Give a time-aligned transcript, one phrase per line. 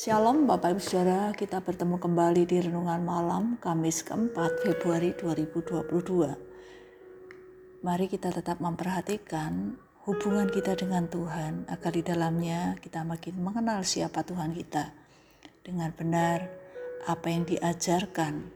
[0.00, 7.84] Shalom Bapak Ibu Saudara, kita bertemu kembali di Renungan Malam Kamis keempat Februari 2022.
[7.84, 9.76] Mari kita tetap memperhatikan
[10.08, 14.88] hubungan kita dengan Tuhan agar di dalamnya kita makin mengenal siapa Tuhan kita.
[15.60, 16.48] Dengan benar
[17.04, 18.48] apa yang diajarkan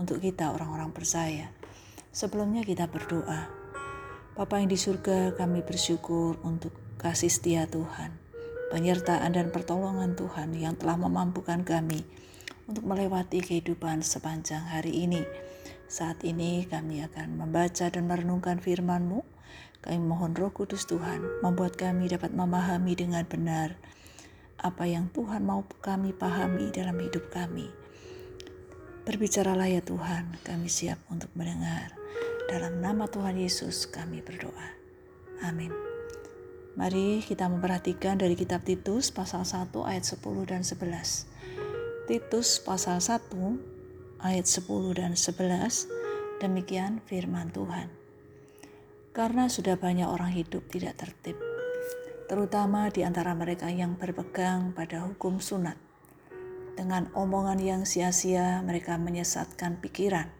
[0.00, 1.52] untuk kita orang-orang percaya.
[2.16, 3.44] Sebelumnya kita berdoa.
[4.32, 8.27] Bapa yang di surga kami bersyukur untuk kasih setia Tuhan
[8.68, 12.04] penyertaan dan pertolongan Tuhan yang telah memampukan kami
[12.68, 15.24] untuk melewati kehidupan sepanjang hari ini.
[15.88, 19.24] Saat ini kami akan membaca dan merenungkan firman-Mu.
[19.80, 23.78] Kami mohon roh kudus Tuhan membuat kami dapat memahami dengan benar
[24.58, 27.70] apa yang Tuhan mau kami pahami dalam hidup kami.
[29.06, 31.94] Berbicaralah ya Tuhan, kami siap untuk mendengar.
[32.50, 34.76] Dalam nama Tuhan Yesus kami berdoa.
[35.46, 35.87] Amin.
[36.78, 42.06] Mari kita memperhatikan dari kitab Titus pasal 1 ayat 10 dan 11.
[42.06, 43.18] Titus pasal 1
[44.22, 47.90] ayat 10 dan 11 demikian firman Tuhan.
[49.10, 51.34] Karena sudah banyak orang hidup tidak tertib,
[52.30, 55.74] terutama di antara mereka yang berpegang pada hukum sunat.
[56.78, 60.30] Dengan omongan yang sia-sia mereka menyesatkan pikiran.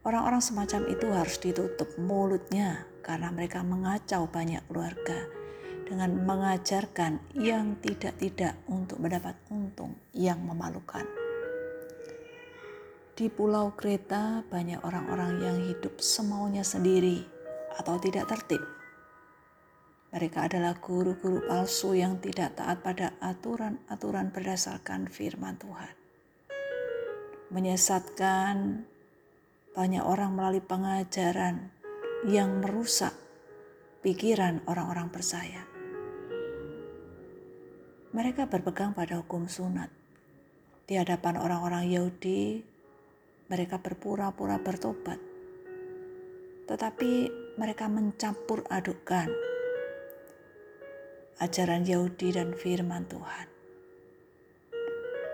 [0.00, 5.41] Orang-orang semacam itu harus ditutup mulutnya karena mereka mengacau banyak keluarga
[5.92, 11.04] dengan mengajarkan yang tidak-tidak untuk mendapat untung yang memalukan.
[13.12, 17.20] Di Pulau Kreta banyak orang-orang yang hidup semaunya sendiri
[17.76, 18.64] atau tidak tertib.
[20.16, 25.92] Mereka adalah guru-guru palsu yang tidak taat pada aturan-aturan berdasarkan firman Tuhan.
[27.52, 28.88] Menyesatkan
[29.76, 31.68] banyak orang melalui pengajaran
[32.24, 33.12] yang merusak
[34.00, 35.71] pikiran orang-orang percaya.
[38.12, 39.88] Mereka berpegang pada hukum sunat.
[40.84, 42.60] Di hadapan orang-orang Yahudi,
[43.48, 45.16] mereka berpura-pura bertobat.
[46.68, 47.12] Tetapi
[47.56, 49.32] mereka mencampur adukkan
[51.40, 53.48] ajaran Yahudi dan firman Tuhan.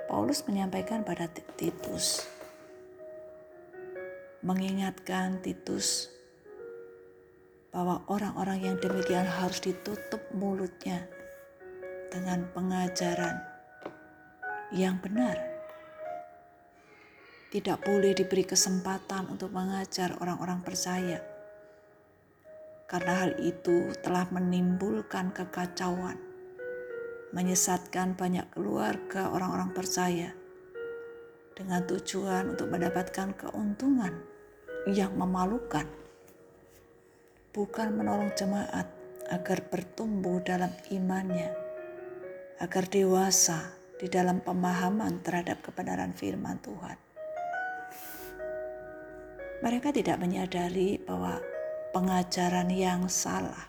[0.07, 1.27] Paulus menyampaikan pada
[1.59, 2.31] Titus,
[4.47, 6.15] mengingatkan Titus
[7.75, 11.18] bahwa orang-orang yang demikian harus ditutup mulutnya
[12.09, 13.37] dengan pengajaran
[14.73, 15.37] yang benar.
[17.49, 21.25] Tidak boleh diberi kesempatan untuk mengajar orang-orang percaya,
[22.85, 26.21] karena hal itu telah menimbulkan kekacauan,
[27.33, 30.37] menyesatkan banyak keluarga orang-orang percaya
[31.57, 34.13] dengan tujuan untuk mendapatkan keuntungan
[34.93, 35.89] yang memalukan,
[37.57, 38.93] bukan menolong jemaat
[39.33, 41.68] agar bertumbuh dalam imannya
[42.59, 46.99] agar dewasa di dalam pemahaman terhadap kebenaran firman Tuhan.
[49.59, 51.43] Mereka tidak menyadari bahwa
[51.91, 53.67] pengajaran yang salah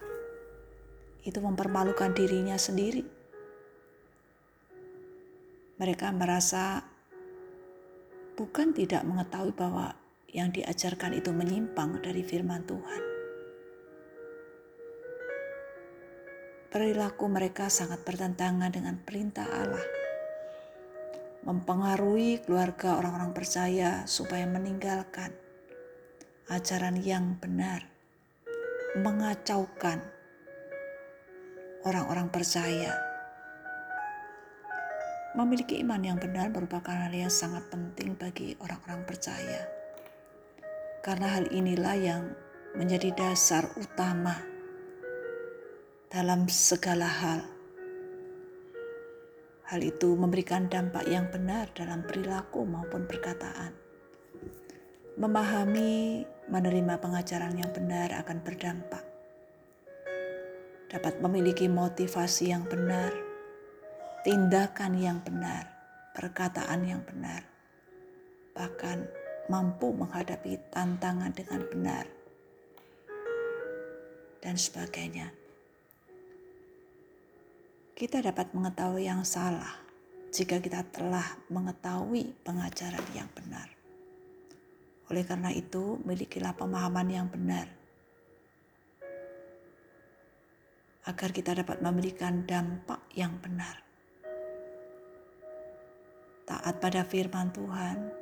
[1.25, 3.01] itu mempermalukan dirinya sendiri.
[5.81, 6.85] Mereka merasa
[8.37, 9.97] bukan tidak mengetahui bahwa
[10.29, 13.08] yang diajarkan itu menyimpang dari firman Tuhan.
[16.69, 19.81] Perilaku mereka sangat bertentangan dengan perintah Allah.
[21.41, 25.33] Mempengaruhi keluarga orang-orang percaya supaya meninggalkan
[26.53, 27.89] ajaran yang benar,
[29.01, 29.97] mengacaukan
[31.89, 32.93] orang-orang percaya.
[35.33, 39.65] Memiliki iman yang benar merupakan hal yang sangat penting bagi orang-orang percaya.
[41.01, 42.23] Karena hal inilah yang
[42.77, 44.58] menjadi dasar utama
[46.09, 47.45] dalam segala hal.
[49.69, 53.77] Hal itu memberikan dampak yang benar dalam perilaku maupun perkataan.
[55.21, 59.05] Memahami, menerima pengajaran yang benar akan berdampak.
[60.89, 63.13] Dapat memiliki motivasi yang benar,
[64.25, 65.69] tindakan yang benar,
[66.17, 67.45] perkataan yang benar,
[68.57, 69.05] bahkan
[69.45, 72.09] mampu menghadapi tantangan dengan benar,
[74.41, 75.38] dan sebagainya
[77.99, 79.75] kita dapat mengetahui yang salah
[80.31, 83.67] jika kita telah mengetahui pengajaran yang benar.
[85.11, 87.67] Oleh karena itu, milikilah pemahaman yang benar
[91.11, 93.83] agar kita dapat memberikan dampak yang benar.
[96.47, 98.15] Taat pada firman Tuhan,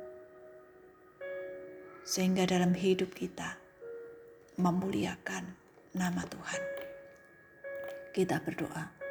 [2.02, 3.54] sehingga dalam hidup kita
[4.58, 5.54] memuliakan
[5.94, 6.62] nama Tuhan.
[8.10, 9.07] Kita berdoa.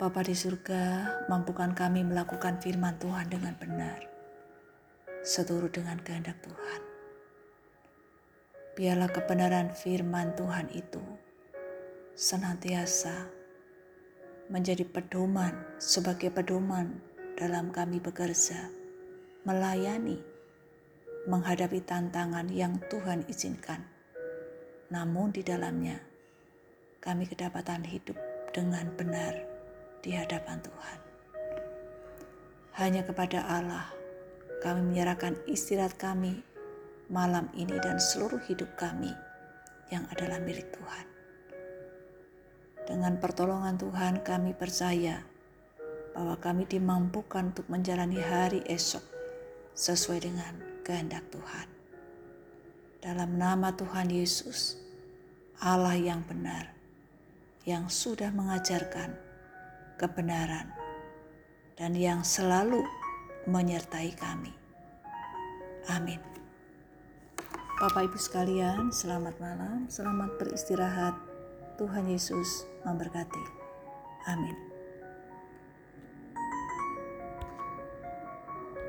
[0.00, 4.00] Bapa di surga, mampukan kami melakukan firman Tuhan dengan benar,
[5.20, 6.80] seturut dengan kehendak Tuhan.
[8.80, 11.04] Biarlah kebenaran firman Tuhan itu
[12.16, 13.28] senantiasa
[14.48, 16.96] menjadi pedoman sebagai pedoman
[17.36, 18.72] dalam kami bekerja,
[19.44, 20.16] melayani,
[21.28, 23.84] menghadapi tantangan yang Tuhan izinkan.
[24.88, 26.00] Namun di dalamnya
[27.04, 28.16] kami kedapatan hidup
[28.56, 29.49] dengan benar
[30.00, 30.98] di hadapan Tuhan.
[32.80, 33.92] Hanya kepada Allah
[34.60, 36.40] kami menyerahkan istirahat kami
[37.12, 39.12] malam ini dan seluruh hidup kami
[39.92, 41.06] yang adalah milik Tuhan.
[42.88, 45.22] Dengan pertolongan Tuhan kami percaya
[46.16, 49.02] bahwa kami dimampukan untuk menjalani hari esok
[49.76, 51.68] sesuai dengan kehendak Tuhan.
[53.00, 54.76] Dalam nama Tuhan Yesus,
[55.62, 56.68] Allah yang benar,
[57.64, 59.29] yang sudah mengajarkan
[60.00, 60.72] kebenaran,
[61.76, 62.80] dan yang selalu
[63.44, 64.56] menyertai kami.
[65.92, 66.24] Amin.
[67.76, 71.16] Bapak Ibu sekalian, selamat malam, selamat beristirahat.
[71.76, 73.44] Tuhan Yesus memberkati.
[74.28, 74.69] Amin.